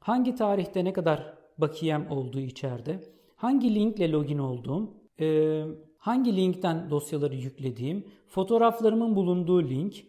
hangi 0.00 0.34
tarihte 0.34 0.84
ne 0.84 0.92
kadar 0.92 1.34
bakiyem 1.58 2.10
olduğu 2.10 2.40
içeride, 2.40 3.00
hangi 3.36 3.74
linkle 3.74 4.12
login 4.12 4.38
olduğum, 4.38 4.90
e, 5.20 5.64
hangi 5.98 6.36
linkten 6.36 6.90
dosyaları 6.90 7.34
yüklediğim, 7.34 8.04
fotoğraflarımın 8.26 9.16
bulunduğu 9.16 9.62
link, 9.62 10.04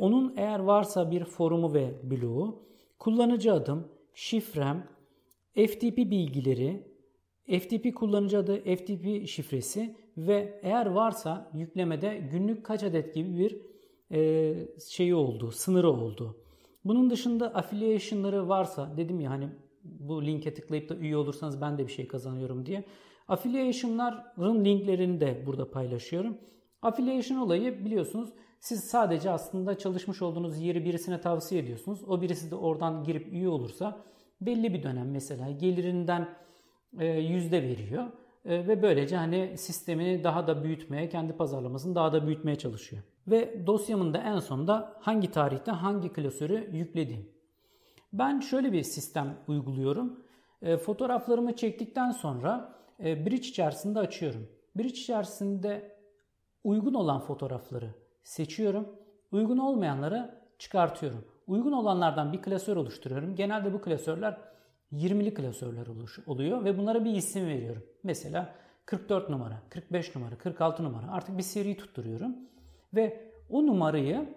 onun 0.00 0.34
eğer 0.36 0.58
varsa 0.58 1.10
bir 1.10 1.24
forumu 1.24 1.74
ve 1.74 1.94
bloğu, 2.02 2.62
kullanıcı 2.98 3.52
adım, 3.52 3.88
şifrem, 4.14 4.86
FTP 5.54 5.96
bilgileri, 5.96 6.90
FTP 7.46 7.94
kullanıcı 7.94 8.38
adı, 8.38 8.60
FTP 8.76 9.28
şifresi 9.28 9.96
ve 10.16 10.60
eğer 10.62 10.86
varsa 10.86 11.50
yüklemede 11.54 12.28
günlük 12.32 12.64
kaç 12.64 12.82
adet 12.82 13.14
gibi 13.14 13.38
bir 13.38 13.60
e, 14.16 14.54
şeyi 14.88 15.14
oldu, 15.14 15.50
sınırı 15.50 15.90
oldu. 15.90 16.36
Bunun 16.84 17.10
dışında 17.10 17.54
affiliation'ları 17.54 18.48
varsa 18.48 18.96
dedim 18.96 19.20
ya 19.20 19.30
hani 19.30 19.48
bu 19.84 20.26
linke 20.26 20.54
tıklayıp 20.54 20.88
da 20.88 20.96
üye 20.96 21.16
olursanız 21.16 21.60
ben 21.60 21.78
de 21.78 21.86
bir 21.86 21.92
şey 21.92 22.08
kazanıyorum 22.08 22.66
diye. 22.66 22.84
Affiliation'ların 23.28 24.64
linklerini 24.64 25.20
de 25.20 25.42
burada 25.46 25.70
paylaşıyorum. 25.70 26.38
Affiliation 26.82 27.38
olayı 27.38 27.84
biliyorsunuz 27.84 28.30
siz 28.60 28.84
sadece 28.84 29.30
aslında 29.30 29.78
çalışmış 29.78 30.22
olduğunuz 30.22 30.60
yeri 30.60 30.84
birisine 30.84 31.20
tavsiye 31.20 31.62
ediyorsunuz. 31.62 32.04
O 32.08 32.22
birisi 32.22 32.50
de 32.50 32.54
oradan 32.54 33.04
girip 33.04 33.32
üye 33.32 33.48
olursa 33.48 34.00
belli 34.40 34.74
bir 34.74 34.82
dönem 34.82 35.10
mesela 35.10 35.50
gelirinden 35.50 36.28
e, 36.98 37.06
yüzde 37.06 37.62
veriyor. 37.62 38.04
E, 38.44 38.68
ve 38.68 38.82
böylece 38.82 39.16
hani 39.16 39.58
sistemini 39.58 40.24
daha 40.24 40.46
da 40.46 40.64
büyütmeye, 40.64 41.08
kendi 41.08 41.32
pazarlamasını 41.32 41.94
daha 41.94 42.12
da 42.12 42.26
büyütmeye 42.26 42.56
çalışıyor. 42.56 43.02
Ve 43.26 43.66
dosyamın 43.66 44.14
da 44.14 44.18
en 44.18 44.38
sonunda 44.38 44.96
hangi 45.00 45.30
tarihte 45.30 45.70
hangi 45.70 46.12
klasörü 46.12 46.70
yüklediğim. 46.72 47.28
Ben 48.12 48.40
şöyle 48.40 48.72
bir 48.72 48.82
sistem 48.82 49.36
uyguluyorum. 49.48 50.24
E, 50.62 50.76
fotoğraflarımı 50.76 51.56
çektikten 51.56 52.10
sonra 52.10 52.80
Bridge 53.00 53.48
içerisinde 53.48 53.98
açıyorum. 53.98 54.48
Bridge 54.76 54.88
içerisinde 54.88 55.96
uygun 56.64 56.94
olan 56.94 57.20
fotoğrafları 57.20 57.94
seçiyorum. 58.24 58.88
Uygun 59.32 59.58
olmayanları 59.58 60.40
çıkartıyorum. 60.58 61.24
Uygun 61.46 61.72
olanlardan 61.72 62.32
bir 62.32 62.42
klasör 62.42 62.76
oluşturuyorum. 62.76 63.36
Genelde 63.36 63.72
bu 63.72 63.80
klasörler 63.80 64.38
20'li 64.92 65.34
klasörler 65.34 65.86
oluyor 66.26 66.64
ve 66.64 66.78
bunlara 66.78 67.04
bir 67.04 67.14
isim 67.14 67.46
veriyorum. 67.46 67.82
Mesela 68.02 68.54
44 68.86 69.30
numara, 69.30 69.62
45 69.68 70.16
numara, 70.16 70.38
46 70.38 70.84
numara 70.84 71.12
artık 71.12 71.38
bir 71.38 71.42
seri 71.42 71.76
tutturuyorum. 71.76 72.36
Ve 72.94 73.32
o 73.48 73.66
numarayı 73.66 74.34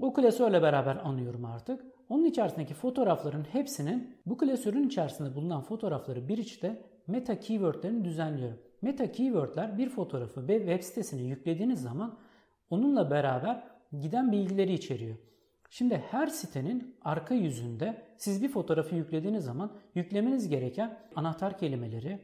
o 0.00 0.12
klasörle 0.12 0.62
beraber 0.62 0.96
anıyorum 0.96 1.44
artık. 1.44 1.84
Onun 2.08 2.24
içerisindeki 2.24 2.74
fotoğrafların 2.74 3.44
hepsinin 3.52 4.16
bu 4.26 4.36
klasörün 4.36 4.86
içerisinde 4.86 5.34
bulunan 5.34 5.62
fotoğrafları 5.62 6.28
bir 6.28 6.38
içte 6.38 6.82
meta 7.06 7.40
keywordlerini 7.40 8.04
düzenliyorum. 8.04 8.58
Meta 8.82 9.12
keywordler 9.12 9.78
bir 9.78 9.88
fotoğrafı 9.88 10.48
ve 10.48 10.58
web 10.58 10.82
sitesine 10.82 11.22
yüklediğiniz 11.22 11.82
zaman 11.82 12.18
onunla 12.70 13.10
beraber 13.10 13.62
giden 14.00 14.32
bilgileri 14.32 14.72
içeriyor. 14.72 15.16
Şimdi 15.70 15.96
her 16.10 16.26
sitenin 16.26 16.96
arka 17.02 17.34
yüzünde 17.34 18.02
siz 18.16 18.42
bir 18.42 18.48
fotoğrafı 18.48 18.94
yüklediğiniz 18.94 19.44
zaman 19.44 19.72
yüklemeniz 19.94 20.48
gereken 20.48 20.98
anahtar 21.16 21.58
kelimeleri, 21.58 22.18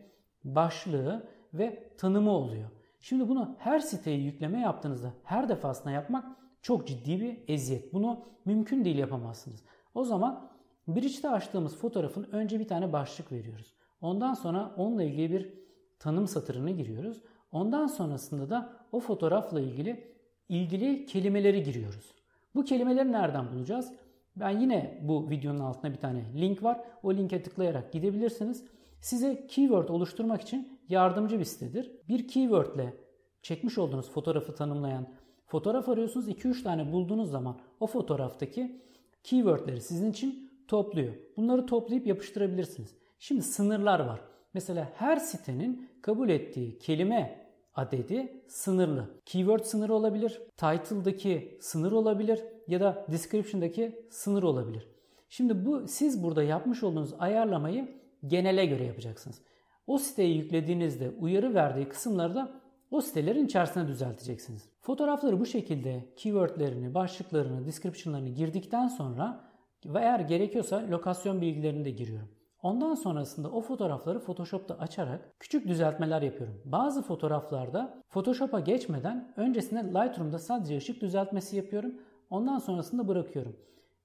başlığı 0.44 1.28
ve 1.54 1.88
tanımı 1.98 2.30
oluyor. 2.30 2.70
Şimdi 3.02 3.28
bunu 3.28 3.54
her 3.58 3.80
siteye 3.80 4.18
yükleme 4.18 4.60
yaptığınızda 4.60 5.12
her 5.24 5.48
defasında 5.48 5.90
yapmak 5.90 6.24
çok 6.62 6.86
ciddi 6.86 7.20
bir 7.20 7.38
eziyet. 7.48 7.94
Bunu 7.94 8.24
mümkün 8.44 8.84
değil 8.84 8.98
yapamazsınız. 8.98 9.64
O 9.94 10.04
zaman 10.04 10.50
Bridge'de 10.88 11.30
açtığımız 11.30 11.76
fotoğrafın 11.76 12.28
önce 12.32 12.60
bir 12.60 12.68
tane 12.68 12.92
başlık 12.92 13.32
veriyoruz. 13.32 13.74
Ondan 14.00 14.34
sonra 14.34 14.74
onunla 14.76 15.02
ilgili 15.02 15.32
bir 15.32 15.52
tanım 15.98 16.28
satırını 16.28 16.70
giriyoruz. 16.70 17.22
Ondan 17.52 17.86
sonrasında 17.86 18.50
da 18.50 18.72
o 18.92 19.00
fotoğrafla 19.00 19.60
ilgili 19.60 20.12
ilgili 20.48 21.06
kelimeleri 21.06 21.62
giriyoruz. 21.62 22.14
Bu 22.54 22.64
kelimeleri 22.64 23.12
nereden 23.12 23.52
bulacağız? 23.52 23.92
Ben 24.36 24.60
yine 24.60 24.98
bu 25.02 25.30
videonun 25.30 25.60
altında 25.60 25.92
bir 25.92 25.98
tane 25.98 26.24
link 26.34 26.62
var. 26.62 26.80
O 27.02 27.14
linke 27.14 27.42
tıklayarak 27.42 27.92
gidebilirsiniz. 27.92 28.64
Size 29.00 29.46
keyword 29.46 29.88
oluşturmak 29.88 30.40
için 30.40 30.78
yardımcı 30.92 31.38
bir 31.38 31.44
sitedir. 31.44 31.92
Bir 32.08 32.28
keyword 32.28 32.74
ile 32.74 32.94
çekmiş 33.42 33.78
olduğunuz 33.78 34.10
fotoğrafı 34.10 34.54
tanımlayan 34.54 35.08
fotoğraf 35.46 35.88
arıyorsunuz. 35.88 36.28
2-3 36.28 36.62
tane 36.62 36.92
bulduğunuz 36.92 37.30
zaman 37.30 37.58
o 37.80 37.86
fotoğraftaki 37.86 38.82
keywordleri 39.22 39.80
sizin 39.80 40.10
için 40.10 40.50
topluyor. 40.68 41.14
Bunları 41.36 41.66
toplayıp 41.66 42.06
yapıştırabilirsiniz. 42.06 42.94
Şimdi 43.18 43.42
sınırlar 43.42 44.00
var. 44.00 44.20
Mesela 44.54 44.92
her 44.94 45.16
sitenin 45.16 45.88
kabul 46.02 46.28
ettiği 46.28 46.78
kelime 46.78 47.48
adedi 47.74 48.42
sınırlı. 48.48 49.10
Keyword 49.26 49.64
sınırı 49.64 49.94
olabilir, 49.94 50.42
title'daki 50.56 51.58
sınır 51.60 51.92
olabilir 51.92 52.44
ya 52.68 52.80
da 52.80 53.06
description'daki 53.10 54.06
sınır 54.10 54.42
olabilir. 54.42 54.88
Şimdi 55.28 55.66
bu 55.66 55.88
siz 55.88 56.22
burada 56.22 56.42
yapmış 56.42 56.82
olduğunuz 56.82 57.14
ayarlamayı 57.18 57.88
genele 58.26 58.66
göre 58.66 58.84
yapacaksınız. 58.84 59.42
O 59.86 59.98
siteyi 59.98 60.36
yüklediğinizde 60.36 61.10
uyarı 61.10 61.54
verdiği 61.54 61.88
kısımları 61.88 62.34
da 62.34 62.52
o 62.90 63.00
sitelerin 63.00 63.46
içerisine 63.46 63.88
düzelteceksiniz. 63.88 64.68
Fotoğrafları 64.80 65.40
bu 65.40 65.46
şekilde 65.46 66.12
keywordlerini, 66.16 66.94
başlıklarını, 66.94 67.66
description'larını 67.66 68.28
girdikten 68.28 68.88
sonra 68.88 69.44
ve 69.86 69.98
eğer 69.98 70.20
gerekiyorsa 70.20 70.86
lokasyon 70.90 71.40
bilgilerini 71.40 71.84
de 71.84 71.90
giriyorum. 71.90 72.28
Ondan 72.62 72.94
sonrasında 72.94 73.50
o 73.50 73.60
fotoğrafları 73.60 74.20
Photoshop'ta 74.20 74.74
açarak 74.78 75.34
küçük 75.40 75.68
düzeltmeler 75.68 76.22
yapıyorum. 76.22 76.62
Bazı 76.64 77.02
fotoğraflarda 77.02 78.02
Photoshop'a 78.08 78.60
geçmeden 78.60 79.34
öncesinde 79.36 79.80
Lightroom'da 79.80 80.38
sadece 80.38 80.76
ışık 80.76 81.00
düzeltmesi 81.00 81.56
yapıyorum. 81.56 81.94
Ondan 82.30 82.58
sonrasında 82.58 83.08
bırakıyorum. 83.08 83.56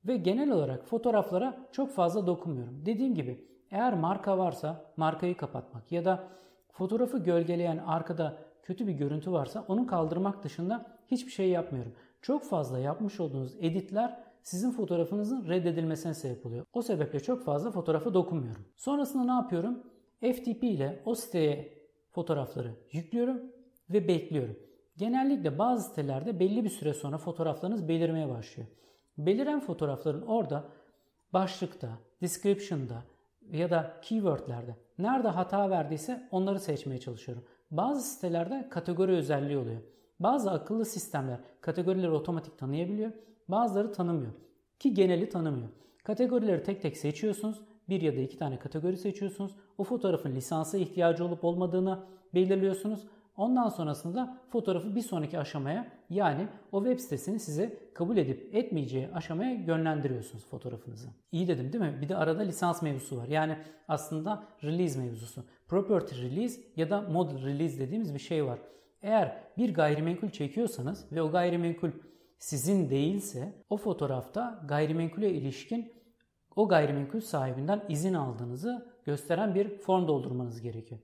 Ve 0.07 0.17
genel 0.17 0.51
olarak 0.51 0.85
fotoğraflara 0.85 1.67
çok 1.71 1.91
fazla 1.91 2.27
dokunmuyorum. 2.27 2.85
Dediğim 2.85 3.15
gibi 3.15 3.47
eğer 3.71 3.93
marka 3.93 4.37
varsa 4.37 4.85
markayı 4.97 5.37
kapatmak 5.37 5.91
ya 5.91 6.05
da 6.05 6.23
fotoğrafı 6.71 7.17
gölgeleyen 7.17 7.77
arkada 7.77 8.37
kötü 8.63 8.87
bir 8.87 8.93
görüntü 8.93 9.31
varsa 9.31 9.65
onu 9.67 9.87
kaldırmak 9.87 10.43
dışında 10.43 10.85
hiçbir 11.07 11.31
şey 11.31 11.49
yapmıyorum. 11.49 11.93
Çok 12.21 12.43
fazla 12.43 12.79
yapmış 12.79 13.19
olduğunuz 13.19 13.55
editler 13.59 14.19
sizin 14.43 14.71
fotoğrafınızın 14.71 15.47
reddedilmesine 15.47 16.13
sebep 16.13 16.45
oluyor. 16.45 16.65
O 16.73 16.81
sebeple 16.81 17.19
çok 17.19 17.43
fazla 17.43 17.71
fotoğrafa 17.71 18.13
dokunmuyorum. 18.13 18.65
Sonrasında 18.75 19.23
ne 19.23 19.31
yapıyorum? 19.31 19.83
FTP 20.19 20.63
ile 20.63 21.01
o 21.05 21.15
siteye 21.15 21.73
fotoğrafları 22.09 22.71
yüklüyorum 22.91 23.41
ve 23.89 24.07
bekliyorum. 24.07 24.59
Genellikle 24.97 25.59
bazı 25.59 25.89
sitelerde 25.89 26.39
belli 26.39 26.63
bir 26.63 26.69
süre 26.69 26.93
sonra 26.93 27.17
fotoğraflarınız 27.17 27.87
belirmeye 27.87 28.29
başlıyor. 28.29 28.69
Beliren 29.17 29.59
fotoğrafların 29.59 30.21
orada 30.21 30.63
başlıkta, 31.33 31.89
description'da 32.21 33.03
ya 33.51 33.69
da 33.69 33.97
keywordlerde 34.01 34.75
nerede 34.99 35.27
hata 35.27 35.69
verdiyse 35.69 36.27
onları 36.31 36.59
seçmeye 36.59 36.99
çalışıyorum. 36.99 37.43
Bazı 37.71 38.01
sitelerde 38.01 38.67
kategori 38.69 39.11
özelliği 39.11 39.57
oluyor. 39.57 39.81
Bazı 40.19 40.51
akıllı 40.51 40.85
sistemler 40.85 41.39
kategorileri 41.61 42.11
otomatik 42.11 42.57
tanıyabiliyor. 42.57 43.11
Bazıları 43.47 43.91
tanımıyor. 43.91 44.31
Ki 44.79 44.93
geneli 44.93 45.29
tanımıyor. 45.29 45.69
Kategorileri 46.03 46.63
tek 46.63 46.81
tek 46.81 46.97
seçiyorsunuz. 46.97 47.61
Bir 47.89 48.01
ya 48.01 48.15
da 48.15 48.19
iki 48.19 48.37
tane 48.37 48.59
kategori 48.59 48.97
seçiyorsunuz. 48.97 49.55
O 49.77 49.83
fotoğrafın 49.83 50.35
lisansa 50.35 50.77
ihtiyacı 50.77 51.25
olup 51.25 51.43
olmadığını 51.43 52.03
belirliyorsunuz. 52.33 53.07
Ondan 53.37 53.69
sonrasında 53.69 54.37
fotoğrafı 54.49 54.95
bir 54.95 55.01
sonraki 55.01 55.39
aşamaya 55.39 55.87
yani 56.09 56.47
o 56.71 56.83
web 56.83 56.99
sitesini 56.99 57.39
size 57.39 57.79
kabul 57.93 58.17
edip 58.17 58.55
etmeyeceği 58.55 59.09
aşamaya 59.13 59.51
yönlendiriyorsunuz 59.51 60.45
fotoğrafınızı. 60.45 61.09
İyi 61.31 61.47
dedim 61.47 61.73
değil 61.73 61.83
mi? 61.83 61.99
Bir 62.01 62.09
de 62.09 62.15
arada 62.15 62.41
lisans 62.41 62.81
mevzusu 62.81 63.17
var. 63.17 63.27
Yani 63.27 63.57
aslında 63.87 64.43
release 64.63 64.99
mevzusu. 64.99 65.43
Property 65.67 66.21
release 66.21 66.61
ya 66.75 66.89
da 66.89 67.01
model 67.01 67.45
release 67.45 67.79
dediğimiz 67.79 68.13
bir 68.13 68.19
şey 68.19 68.45
var. 68.45 68.59
Eğer 69.01 69.37
bir 69.57 69.73
gayrimenkul 69.73 70.29
çekiyorsanız 70.29 71.11
ve 71.11 71.21
o 71.21 71.31
gayrimenkul 71.31 71.89
sizin 72.39 72.89
değilse 72.89 73.63
o 73.69 73.77
fotoğrafta 73.77 74.63
gayrimenkule 74.67 75.33
ilişkin 75.33 75.93
o 76.55 76.67
gayrimenkul 76.67 77.21
sahibinden 77.21 77.83
izin 77.89 78.13
aldığınızı 78.13 78.93
gösteren 79.05 79.55
bir 79.55 79.77
form 79.77 80.07
doldurmanız 80.07 80.61
gerekiyor. 80.61 81.01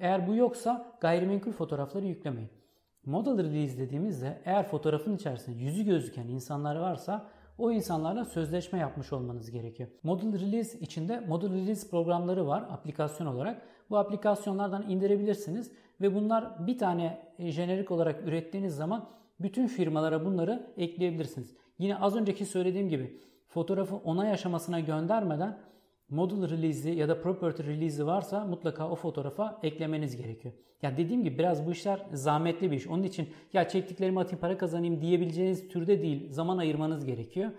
Eğer 0.00 0.28
bu 0.28 0.34
yoksa 0.34 0.96
gayrimenkul 1.00 1.52
fotoğrafları 1.52 2.06
yüklemeyin. 2.06 2.50
Model 3.06 3.44
release 3.44 3.78
dediğimizde 3.78 4.42
eğer 4.44 4.68
fotoğrafın 4.68 5.16
içerisinde 5.16 5.58
yüzü 5.58 5.84
gözüken 5.84 6.28
insanlar 6.28 6.76
varsa 6.76 7.26
o 7.58 7.70
insanlarla 7.70 8.24
sözleşme 8.24 8.78
yapmış 8.78 9.12
olmanız 9.12 9.50
gerekiyor. 9.50 9.88
Model 10.02 10.40
Release 10.40 10.78
içinde 10.78 11.20
Model 11.20 11.52
Release 11.52 11.88
programları 11.88 12.46
var 12.46 12.62
aplikasyon 12.70 13.26
olarak. 13.26 13.62
Bu 13.90 13.98
aplikasyonlardan 13.98 14.90
indirebilirsiniz 14.90 15.72
ve 16.00 16.14
bunlar 16.14 16.66
bir 16.66 16.78
tane 16.78 17.18
e, 17.38 17.50
jenerik 17.50 17.90
olarak 17.90 18.28
ürettiğiniz 18.28 18.76
zaman 18.76 19.08
bütün 19.40 19.66
firmalara 19.66 20.24
bunları 20.24 20.72
ekleyebilirsiniz. 20.76 21.56
Yine 21.78 21.96
az 21.96 22.16
önceki 22.16 22.46
söylediğim 22.46 22.88
gibi 22.88 23.20
fotoğrafı 23.48 23.96
onay 23.96 24.32
aşamasına 24.32 24.80
göndermeden 24.80 25.58
model 26.10 26.50
release'i 26.50 26.98
ya 26.98 27.08
da 27.08 27.22
property 27.22 27.62
release'i 27.62 28.06
varsa 28.06 28.44
mutlaka 28.44 28.90
o 28.90 28.94
fotoğrafa 28.94 29.60
eklemeniz 29.62 30.16
gerekiyor. 30.16 30.54
Ya 30.82 30.96
dediğim 30.96 31.24
gibi 31.24 31.38
biraz 31.38 31.66
bu 31.66 31.72
işler 31.72 32.06
zahmetli 32.12 32.70
bir 32.70 32.76
iş. 32.76 32.86
Onun 32.86 33.02
için 33.02 33.28
ya 33.52 33.68
çektiklerimi 33.68 34.20
atayım 34.20 34.40
para 34.40 34.58
kazanayım 34.58 35.00
diyebileceğiniz 35.00 35.68
türde 35.68 36.02
değil. 36.02 36.32
Zaman 36.32 36.58
ayırmanız 36.58 37.04
gerekiyor. 37.04 37.50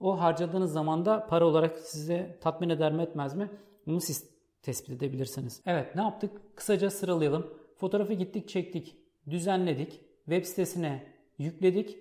O 0.00 0.20
harcadığınız 0.20 0.72
zamanda 0.72 1.26
para 1.26 1.46
olarak 1.46 1.78
size 1.78 2.38
tatmin 2.40 2.68
eder 2.68 2.92
mi 2.92 3.02
etmez 3.02 3.34
mi? 3.34 3.50
Bunu 3.86 4.00
siz 4.00 4.30
tespit 4.62 4.90
edebilirsiniz. 4.90 5.62
Evet 5.66 5.96
ne 5.96 6.02
yaptık? 6.02 6.30
Kısaca 6.56 6.90
sıralayalım. 6.90 7.46
Fotoğrafı 7.76 8.12
gittik 8.12 8.48
çektik, 8.48 8.96
düzenledik, 9.30 10.00
web 10.24 10.44
sitesine 10.44 11.06
yükledik 11.38 11.98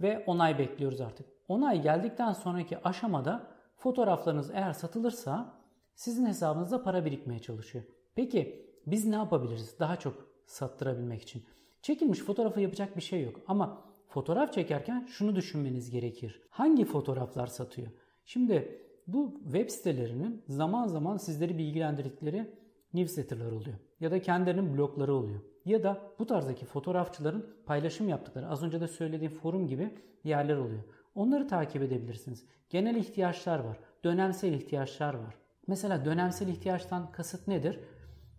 ve 0.00 0.24
onay 0.26 0.58
bekliyoruz 0.58 1.00
artık. 1.00 1.26
Onay 1.48 1.82
geldikten 1.82 2.32
sonraki 2.32 2.78
aşamada 2.78 3.57
fotoğraflarınız 3.78 4.50
eğer 4.50 4.72
satılırsa 4.72 5.58
sizin 5.94 6.26
hesabınızda 6.26 6.82
para 6.82 7.04
birikmeye 7.04 7.38
çalışıyor. 7.38 7.84
Peki 8.14 8.66
biz 8.86 9.06
ne 9.06 9.14
yapabiliriz 9.14 9.78
daha 9.80 9.96
çok 9.96 10.26
sattırabilmek 10.46 11.22
için? 11.22 11.44
Çekilmiş 11.82 12.18
fotoğrafı 12.18 12.60
yapacak 12.60 12.96
bir 12.96 13.02
şey 13.02 13.22
yok 13.22 13.40
ama 13.46 13.84
fotoğraf 14.08 14.52
çekerken 14.52 15.06
şunu 15.10 15.36
düşünmeniz 15.36 15.90
gerekir. 15.90 16.42
Hangi 16.50 16.84
fotoğraflar 16.84 17.46
satıyor? 17.46 17.88
Şimdi 18.24 18.82
bu 19.06 19.40
web 19.44 19.70
sitelerinin 19.70 20.44
zaman 20.48 20.86
zaman 20.86 21.16
sizleri 21.16 21.58
bilgilendirdikleri 21.58 22.54
newsletter'lar 22.94 23.52
oluyor. 23.52 23.76
Ya 24.00 24.10
da 24.10 24.22
kendilerinin 24.22 24.76
blogları 24.76 25.14
oluyor. 25.14 25.40
Ya 25.64 25.82
da 25.82 26.00
bu 26.18 26.26
tarzdaki 26.26 26.66
fotoğrafçıların 26.66 27.46
paylaşım 27.66 28.08
yaptıkları 28.08 28.48
az 28.48 28.62
önce 28.62 28.80
de 28.80 28.88
söylediğim 28.88 29.32
forum 29.32 29.66
gibi 29.66 29.94
yerler 30.24 30.56
oluyor. 30.56 30.82
Onları 31.18 31.48
takip 31.48 31.82
edebilirsiniz. 31.82 32.44
Genel 32.70 32.94
ihtiyaçlar 32.94 33.58
var. 33.58 33.76
Dönemsel 34.04 34.52
ihtiyaçlar 34.52 35.14
var. 35.14 35.34
Mesela 35.66 36.04
dönemsel 36.04 36.48
ihtiyaçtan 36.48 37.12
kasıt 37.12 37.48
nedir? 37.48 37.80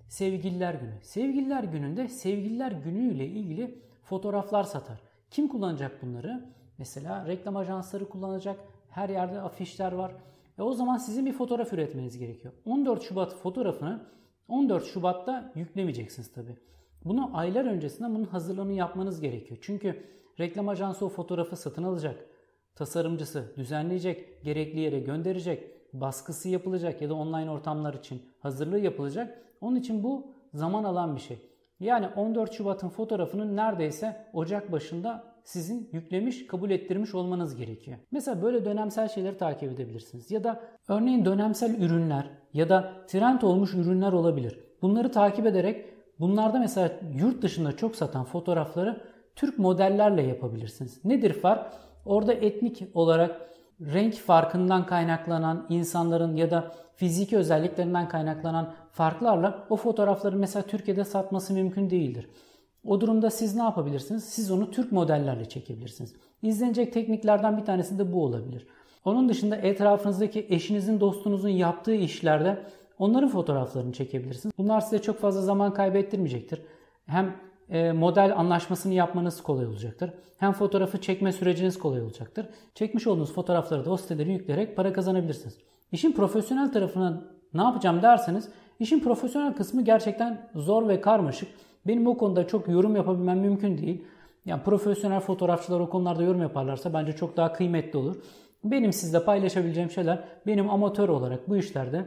Sevgililer 0.08 0.74
günü. 0.74 0.94
Sevgililer 1.02 1.64
gününde 1.64 2.08
sevgililer 2.08 2.72
günüyle 2.72 3.28
ilgili 3.28 3.82
fotoğraflar 4.04 4.64
satar. 4.64 5.02
Kim 5.32 5.48
kullanacak 5.48 6.02
bunları? 6.02 6.46
Mesela 6.78 7.28
reklam 7.28 7.58
ajansları 7.58 8.10
kullanacak. 8.10 8.60
Her 8.90 9.10
yerde 9.10 9.42
afişler 9.42 9.92
var. 9.92 10.12
E 10.60 10.62
o 10.62 10.74
zaman 10.74 10.98
sizin 10.98 11.26
bir 11.26 11.34
fotoğraf 11.34 11.74
üretmeniz 11.74 12.18
gerekiyor. 12.18 12.54
14 12.66 13.04
Şubat 13.04 13.36
fotoğrafını 13.36 14.06
14 14.48 14.86
Şubat'ta 14.86 15.52
yüklemeyeceksiniz 15.56 16.32
tabi. 16.32 16.58
Bunu 17.06 17.38
aylar 17.38 17.66
öncesinden 17.66 18.16
bunun 18.16 18.26
hazırlığını 18.26 18.74
yapmanız 18.74 19.22
gerekiyor. 19.22 19.60
Çünkü 19.62 20.04
reklam 20.40 20.70
ajansı 20.70 21.06
o 21.06 21.10
fotoğrafı 21.10 21.56
satın 21.56 21.84
alacak. 21.84 22.30
Tasarımcısı 22.80 23.44
düzenleyecek, 23.58 24.44
gerekli 24.44 24.80
yere 24.80 25.00
gönderecek, 25.00 25.64
baskısı 25.94 26.50
yapılacak 26.50 27.02
ya 27.02 27.10
da 27.10 27.14
online 27.14 27.52
ortamlar 27.52 27.94
için 27.94 28.22
hazırlığı 28.40 28.80
yapılacak. 28.80 29.42
Onun 29.62 29.76
için 29.76 30.04
bu 30.04 30.28
zaman 30.54 30.84
alan 30.84 31.16
bir 31.16 31.22
şey. 31.22 31.38
Yani 31.80 32.08
14 32.16 32.54
Şubat'ın 32.54 32.90
fotoğrafının 32.90 33.56
neredeyse 33.56 34.26
Ocak 34.34 34.72
başında 34.72 35.24
sizin 35.44 35.90
yüklemiş, 35.92 36.48
kabul 36.48 36.70
ettirmiş 36.70 37.16
olmanız 37.16 37.56
gerekiyor. 37.56 37.98
Mesela 38.12 38.42
böyle 38.42 38.66
dönemsel 38.66 39.08
şeyleri 39.08 39.38
takip 39.38 39.72
edebilirsiniz. 39.72 40.32
Ya 40.32 40.44
da 40.44 40.62
örneğin 40.88 41.26
dönemsel 41.26 41.82
ürünler 41.82 42.30
ya 42.54 42.70
da 42.70 42.94
trend 43.08 43.42
olmuş 43.42 43.74
ürünler 43.74 44.12
olabilir. 44.12 44.60
Bunları 44.82 45.12
takip 45.12 45.46
ederek 45.46 45.86
bunlarda 46.20 46.60
mesela 46.60 46.92
yurt 47.16 47.42
dışında 47.42 47.78
çok 47.78 47.96
satan 47.96 48.26
fotoğrafları 48.26 49.02
Türk 49.36 49.60
modellerle 49.60 50.22
yapabilirsiniz. 50.22 51.06
Nedir 51.06 51.34
fark? 51.34 51.89
Orada 52.10 52.34
etnik 52.34 52.84
olarak 52.94 53.42
renk 53.82 54.14
farkından 54.14 54.86
kaynaklanan 54.86 55.66
insanların 55.70 56.36
ya 56.36 56.52
da 56.52 56.72
fiziki 56.96 57.38
özelliklerinden 57.38 58.10
kaynaklanan 58.10 58.74
farklarla 58.92 59.68
o 59.70 59.76
fotoğrafları 59.76 60.36
mesela 60.36 60.64
Türkiye'de 60.64 61.04
satması 61.04 61.54
mümkün 61.54 61.90
değildir. 61.90 62.30
O 62.86 63.02
durumda 63.02 63.30
siz 63.30 63.56
ne 63.56 63.64
yapabilirsiniz? 63.64 64.24
Siz 64.24 64.52
onu 64.52 64.72
Türk 64.72 64.92
modellerle 64.92 65.46
çekebilirsiniz. 65.50 66.16
İzlenecek 66.42 66.94
tekniklerden 66.94 67.58
bir 67.58 67.66
tanesi 67.66 68.00
de 68.00 68.14
bu 68.14 68.24
olabilir. 68.24 68.68
Onun 69.06 69.30
dışında 69.30 69.56
etrafınızdaki 69.56 70.48
eşinizin, 70.50 71.00
dostunuzun 71.00 71.50
yaptığı 71.50 71.96
işlerde 71.96 72.64
onların 73.00 73.30
fotoğraflarını 73.30 73.94
çekebilirsiniz. 73.94 74.54
Bunlar 74.58 74.82
size 74.82 75.02
çok 75.02 75.20
fazla 75.20 75.42
zaman 75.42 75.74
kaybettirmeyecektir. 75.74 76.62
Hem 77.06 77.36
model 77.94 78.38
anlaşmasını 78.38 78.94
yapmanız 78.94 79.44
kolay 79.44 79.66
olacaktır. 79.66 80.14
Hem 80.38 80.54
fotoğrafı 80.54 81.02
çekme 81.02 81.32
süreciniz 81.32 81.80
kolay 81.80 82.02
olacaktır. 82.02 82.46
Çekmiş 82.76 83.08
olduğunuz 83.08 83.34
fotoğrafları 83.34 83.86
da 83.86 83.92
o 83.92 83.98
siteleri 83.98 84.32
yükleyerek 84.32 84.76
para 84.76 84.94
kazanabilirsiniz. 84.94 85.58
İşin 85.92 86.12
profesyonel 86.12 86.72
tarafına 86.72 87.24
ne 87.54 87.62
yapacağım 87.62 88.02
derseniz 88.02 88.50
işin 88.80 89.00
profesyonel 89.00 89.54
kısmı 89.54 89.82
gerçekten 89.82 90.50
zor 90.56 90.88
ve 90.88 91.02
karmaşık. 91.02 91.50
Benim 91.88 92.08
o 92.08 92.18
konuda 92.18 92.48
çok 92.48 92.68
yorum 92.68 92.96
yapabilmem 92.96 93.40
mümkün 93.40 93.78
değil. 93.78 94.06
Yani 94.46 94.64
profesyonel 94.64 95.20
fotoğrafçılar 95.20 95.80
o 95.80 95.90
konularda 95.90 96.24
yorum 96.24 96.42
yaparlarsa 96.42 96.94
bence 96.94 97.12
çok 97.14 97.38
daha 97.38 97.54
kıymetli 97.54 98.00
olur. 98.00 98.16
Benim 98.64 98.94
sizle 98.94 99.24
paylaşabileceğim 99.24 99.92
şeyler 99.92 100.24
benim 100.48 100.70
amatör 100.70 101.10
olarak 101.10 101.50
bu 101.50 101.58
işlerde 101.58 102.06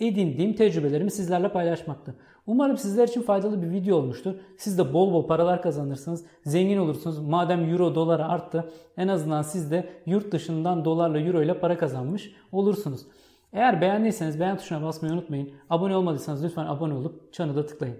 edindiğim 0.00 0.54
tecrübelerimi 0.54 1.10
sizlerle 1.10 1.52
paylaşmaktı. 1.52 2.14
Umarım 2.46 2.76
sizler 2.76 3.08
için 3.08 3.22
faydalı 3.22 3.62
bir 3.62 3.70
video 3.70 3.96
olmuştur. 3.96 4.34
Siz 4.56 4.78
de 4.78 4.94
bol 4.94 5.12
bol 5.12 5.26
paralar 5.26 5.62
kazanırsınız, 5.62 6.24
zengin 6.44 6.78
olursunuz. 6.78 7.18
Madem 7.18 7.70
euro 7.70 7.94
dolara 7.94 8.28
arttı 8.28 8.72
en 8.96 9.08
azından 9.08 9.42
siz 9.42 9.70
de 9.70 9.88
yurt 10.06 10.32
dışından 10.32 10.84
dolarla 10.84 11.20
euro 11.20 11.42
ile 11.42 11.60
para 11.60 11.78
kazanmış 11.78 12.32
olursunuz. 12.52 13.06
Eğer 13.52 13.80
beğendiyseniz 13.80 14.40
beğen 14.40 14.58
tuşuna 14.58 14.82
basmayı 14.82 15.14
unutmayın. 15.14 15.50
Abone 15.70 15.96
olmadıysanız 15.96 16.44
lütfen 16.44 16.66
abone 16.66 16.94
olup 16.94 17.32
çanı 17.32 17.56
da 17.56 17.66
tıklayın. 17.66 17.90